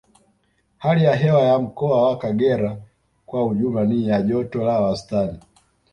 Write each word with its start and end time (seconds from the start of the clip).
Hali 0.77 1.03
ya 1.03 1.15
hewa 1.15 1.41
ya 1.41 1.59
Mkoa 1.59 2.09
wa 2.09 2.17
Kagera 2.17 2.77
kwa 3.25 3.45
ujumla 3.45 3.83
ni 3.85 4.07
ya 4.07 4.21
joto 4.21 4.63
la 4.63 4.79
wastani 4.79 5.39